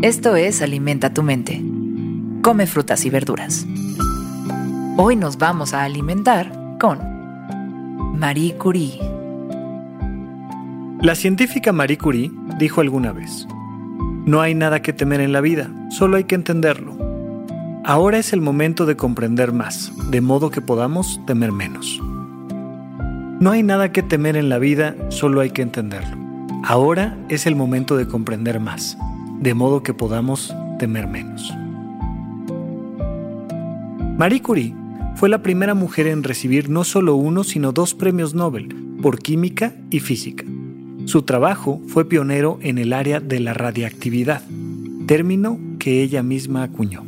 Esto 0.00 0.36
es 0.36 0.62
Alimenta 0.62 1.12
tu 1.12 1.24
mente. 1.24 1.60
Come 2.42 2.68
frutas 2.68 3.04
y 3.04 3.10
verduras. 3.10 3.66
Hoy 4.96 5.16
nos 5.16 5.38
vamos 5.38 5.74
a 5.74 5.82
alimentar 5.82 6.52
con 6.78 7.00
Marie 8.16 8.54
Curie. 8.54 9.00
La 11.02 11.16
científica 11.16 11.72
Marie 11.72 11.98
Curie 11.98 12.30
dijo 12.60 12.80
alguna 12.80 13.10
vez, 13.10 13.48
no 14.24 14.40
hay 14.40 14.54
nada 14.54 14.82
que 14.82 14.92
temer 14.92 15.20
en 15.20 15.32
la 15.32 15.40
vida, 15.40 15.68
solo 15.90 16.16
hay 16.16 16.24
que 16.24 16.36
entenderlo. 16.36 16.96
Ahora 17.84 18.18
es 18.18 18.32
el 18.32 18.40
momento 18.40 18.86
de 18.86 18.96
comprender 18.96 19.52
más, 19.52 19.90
de 20.12 20.20
modo 20.20 20.52
que 20.52 20.60
podamos 20.60 21.20
temer 21.26 21.50
menos. 21.50 22.00
No 23.40 23.50
hay 23.50 23.64
nada 23.64 23.90
que 23.90 24.04
temer 24.04 24.36
en 24.36 24.48
la 24.48 24.58
vida, 24.58 24.94
solo 25.08 25.40
hay 25.40 25.50
que 25.50 25.62
entenderlo. 25.62 26.16
Ahora 26.62 27.18
es 27.28 27.46
el 27.46 27.56
momento 27.56 27.96
de 27.96 28.06
comprender 28.06 28.60
más, 28.60 28.96
de 29.40 29.54
modo 29.54 29.82
que 29.82 29.94
podamos 29.94 30.54
temer 30.78 31.06
menos. 31.06 31.52
Marie 34.18 34.42
Curie 34.42 34.74
fue 35.14 35.28
la 35.28 35.42
primera 35.42 35.74
mujer 35.74 36.06
en 36.06 36.22
recibir 36.22 36.68
no 36.68 36.84
solo 36.84 37.16
uno, 37.16 37.44
sino 37.44 37.72
dos 37.72 37.94
premios 37.94 38.34
Nobel 38.34 38.74
por 39.02 39.18
química 39.20 39.74
y 39.90 40.00
física. 40.00 40.44
Su 41.06 41.22
trabajo 41.22 41.80
fue 41.86 42.08
pionero 42.08 42.58
en 42.62 42.78
el 42.78 42.92
área 42.92 43.20
de 43.20 43.40
la 43.40 43.54
radiactividad, 43.54 44.42
término 45.06 45.58
que 45.78 46.02
ella 46.02 46.22
misma 46.22 46.64
acuñó. 46.64 47.04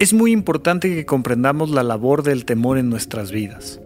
Es 0.00 0.14
muy 0.14 0.32
importante 0.32 0.88
que 0.88 1.04
comprendamos 1.04 1.70
la 1.70 1.82
labor 1.82 2.22
del 2.22 2.46
temor 2.46 2.78
en 2.78 2.88
nuestras 2.88 3.30
vidas. 3.30 3.80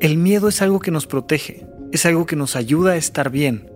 El 0.00 0.18
miedo 0.18 0.48
es 0.48 0.60
algo 0.60 0.80
que 0.80 0.90
nos 0.90 1.06
protege, 1.06 1.64
es 1.96 2.06
algo 2.06 2.26
que 2.26 2.36
nos 2.36 2.56
ayuda 2.56 2.92
a 2.92 2.96
estar 2.96 3.30
bien. 3.30 3.70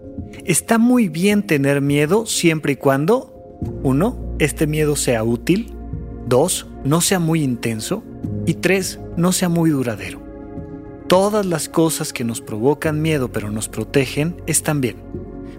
Está 0.44 0.78
muy 0.78 1.08
bien 1.08 1.42
tener 1.42 1.80
miedo 1.80 2.26
siempre 2.26 2.74
y 2.74 2.76
cuando, 2.76 3.58
uno, 3.82 4.36
este 4.38 4.66
miedo 4.66 4.94
sea 4.94 5.24
útil, 5.24 5.74
dos, 6.26 6.68
no 6.84 7.00
sea 7.00 7.18
muy 7.18 7.42
intenso 7.42 8.04
y 8.46 8.54
tres, 8.54 9.00
no 9.16 9.32
sea 9.32 9.48
muy 9.48 9.70
duradero. 9.70 10.20
Todas 11.08 11.46
las 11.46 11.68
cosas 11.68 12.12
que 12.12 12.24
nos 12.24 12.42
provocan 12.42 13.00
miedo 13.00 13.32
pero 13.32 13.50
nos 13.50 13.68
protegen 13.68 14.36
están 14.46 14.80
bien. 14.80 14.96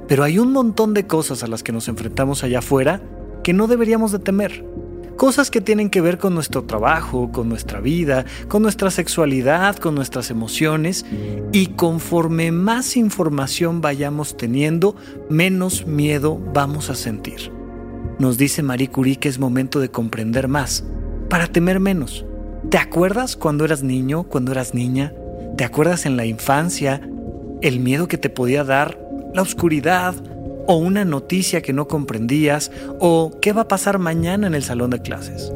Pero 0.07 0.23
hay 0.23 0.37
un 0.37 0.51
montón 0.51 0.93
de 0.93 1.07
cosas 1.07 1.43
a 1.43 1.47
las 1.47 1.63
que 1.63 1.71
nos 1.71 1.87
enfrentamos 1.87 2.43
allá 2.43 2.59
afuera 2.59 3.01
que 3.43 3.53
no 3.53 3.67
deberíamos 3.67 4.11
de 4.11 4.19
temer 4.19 4.63
cosas 5.21 5.51
que 5.51 5.61
tienen 5.61 5.91
que 5.91 6.01
ver 6.01 6.17
con 6.17 6.33
nuestro 6.33 6.63
trabajo, 6.63 7.31
con 7.31 7.47
nuestra 7.47 7.79
vida, 7.79 8.25
con 8.47 8.63
nuestra 8.63 8.89
sexualidad, 8.89 9.75
con 9.75 9.93
nuestras 9.93 10.31
emociones 10.31 11.05
y 11.51 11.67
conforme 11.75 12.51
más 12.51 12.97
información 12.97 13.81
vayamos 13.81 14.35
teniendo, 14.35 14.95
menos 15.29 15.85
miedo 15.85 16.41
vamos 16.55 16.89
a 16.89 16.95
sentir. 16.95 17.51
Nos 18.17 18.39
dice 18.39 18.63
Marie 18.63 18.87
Curie 18.87 19.17
que 19.17 19.29
es 19.29 19.37
momento 19.37 19.79
de 19.79 19.91
comprender 19.91 20.47
más, 20.47 20.83
para 21.29 21.45
temer 21.45 21.79
menos. 21.79 22.25
¿Te 22.71 22.79
acuerdas 22.79 23.35
cuando 23.35 23.63
eras 23.63 23.83
niño, 23.83 24.23
cuando 24.23 24.51
eras 24.53 24.73
niña? 24.73 25.13
¿Te 25.55 25.63
acuerdas 25.63 26.07
en 26.07 26.17
la 26.17 26.25
infancia 26.25 26.99
el 27.61 27.79
miedo 27.79 28.07
que 28.07 28.17
te 28.17 28.31
podía 28.31 28.63
dar 28.63 28.97
la 29.35 29.43
oscuridad, 29.43 30.15
o 30.71 30.75
una 30.75 31.03
noticia 31.03 31.61
que 31.61 31.73
no 31.73 31.89
comprendías, 31.89 32.71
o 32.97 33.39
qué 33.41 33.51
va 33.51 33.63
a 33.63 33.67
pasar 33.67 33.99
mañana 33.99 34.47
en 34.47 34.55
el 34.55 34.63
salón 34.63 34.91
de 34.91 35.01
clases. 35.01 35.51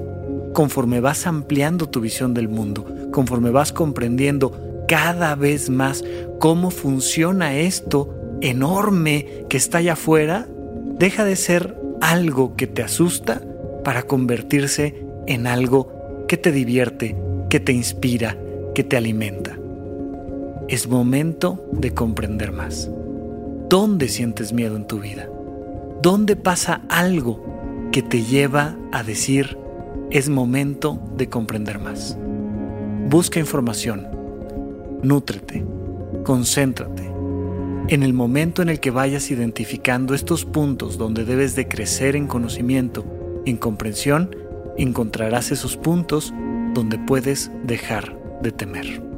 Conforme 0.52 1.00
vas 1.00 1.26
ampliando 1.26 1.88
tu 1.88 2.02
visión 2.02 2.34
del 2.34 2.50
mundo, 2.50 2.86
conforme 3.14 3.50
vas 3.50 3.72
comprendiendo 3.72 4.84
cada 4.90 5.36
vez 5.36 5.70
más 5.70 6.04
cómo 6.38 6.70
funciona 6.70 7.56
esto 7.56 8.14
enorme 8.42 9.46
que 9.48 9.56
está 9.56 9.78
allá 9.78 9.94
afuera, 9.94 10.50
deja 11.00 11.24
de 11.24 11.38
ser 11.38 11.78
algo 12.02 12.58
que 12.58 12.68
te 12.68 12.84
asusta 12.84 13.42
para 13.86 14.04
convertirse 14.04 15.06
en 15.28 15.48
algo 15.48 16.26
que 16.28 16.36
te 16.36 16.52
divierte, 16.52 17.16
que 17.50 17.62
te 17.62 17.72
inspira, 17.72 18.38
que 18.74 18.84
te 18.84 18.98
alimenta. 18.98 19.58
Es 20.68 20.90
momento 20.90 21.70
de 21.72 21.94
comprender 21.94 22.52
más. 22.52 22.90
¿Dónde 23.68 24.10
sientes 24.10 24.54
miedo 24.54 24.76
en 24.76 24.86
tu 24.86 25.00
vida? 25.00 25.28
¿Dónde 26.00 26.36
pasa 26.36 26.84
algo 26.88 27.90
que 27.92 28.04
te 28.04 28.22
lleva 28.22 28.78
a 28.92 29.02
decir 29.02 29.58
es 30.12 30.30
momento 30.30 31.00
de 31.18 31.30
comprender 31.30 31.80
más? 31.80 32.16
Busca 33.10 33.40
información, 33.40 34.08
nútrete, 35.02 35.66
concéntrate. 36.24 37.12
En 37.88 38.04
el 38.04 38.14
momento 38.14 38.62
en 38.62 38.70
el 38.70 38.80
que 38.80 38.92
vayas 38.92 39.32
identificando 39.32 40.14
estos 40.14 40.46
puntos 40.46 41.00
donde 41.00 41.26
debes 41.26 41.56
de 41.56 41.68
crecer 41.68 42.16
en 42.16 42.28
conocimiento, 42.28 43.04
en 43.48 43.58
comprensión, 43.58 44.36
encontrarás 44.78 45.52
esos 45.52 45.76
puntos 45.76 46.36
donde 46.76 47.00
puedes 47.00 47.50
dejar 47.64 48.16
de 48.44 48.52
temer. 48.52 49.15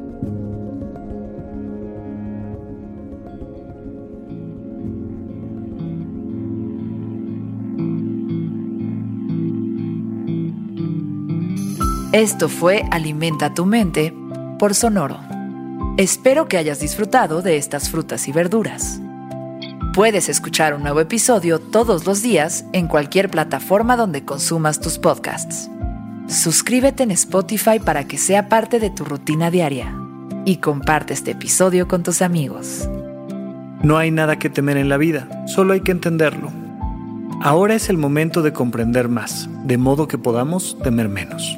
Esto 12.13 12.47
fue 12.47 12.85
Alimenta 12.89 13.53
tu 13.53 13.65
mente 13.65 14.15
por 14.59 14.73
Sonoro. 14.73 15.19
Espero 15.97 16.47
que 16.47 16.55
hayas 16.57 16.79
disfrutado 16.79 17.41
de 17.41 17.57
estas 17.57 17.89
frutas 17.89 18.29
y 18.29 18.31
verduras. 18.31 19.01
Puedes 19.93 20.29
escuchar 20.29 20.73
un 20.73 20.83
nuevo 20.83 21.01
episodio 21.01 21.59
todos 21.59 22.05
los 22.05 22.21
días 22.21 22.63
en 22.71 22.87
cualquier 22.87 23.29
plataforma 23.29 23.97
donde 23.97 24.23
consumas 24.23 24.79
tus 24.79 24.99
podcasts. 24.99 25.69
Suscríbete 26.29 27.03
en 27.03 27.11
Spotify 27.11 27.79
para 27.83 28.05
que 28.05 28.17
sea 28.17 28.47
parte 28.47 28.79
de 28.79 28.89
tu 28.89 29.03
rutina 29.03 29.51
diaria 29.51 29.93
y 30.45 30.57
comparte 30.57 31.13
este 31.13 31.31
episodio 31.31 31.89
con 31.89 32.03
tus 32.03 32.21
amigos. 32.21 32.87
No 33.83 33.97
hay 33.97 34.11
nada 34.11 34.39
que 34.39 34.49
temer 34.49 34.77
en 34.77 34.87
la 34.87 34.95
vida, 34.95 35.27
solo 35.45 35.73
hay 35.73 35.81
que 35.81 35.91
entenderlo. 35.91 36.53
Ahora 37.41 37.75
es 37.75 37.89
el 37.89 37.97
momento 37.97 38.41
de 38.43 38.53
comprender 38.53 39.09
más, 39.09 39.49
de 39.65 39.77
modo 39.77 40.07
que 40.07 40.17
podamos 40.17 40.77
temer 40.81 41.09
menos. 41.09 41.57